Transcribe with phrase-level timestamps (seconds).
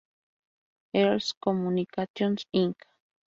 [0.95, 2.73] Earls Communications, Inc.